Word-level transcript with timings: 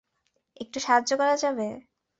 একটু 0.57 0.77
সাহায্য 0.79 1.11
করা 1.19 1.35
যাবে? 1.43 1.67